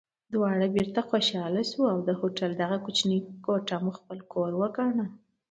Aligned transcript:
دواړه 0.33 0.65
بېرته 0.75 0.99
خوشحاله 1.09 1.61
شوو 1.69 1.85
او 1.93 1.99
د 2.07 2.09
هوټل 2.19 2.51
دغه 2.61 2.77
کوچنۍ 2.85 3.19
کوټه 3.45 3.75
مو 3.83 3.91
خپل 3.99 4.17
کور 4.33 4.51
وګاڼه. 4.61 5.05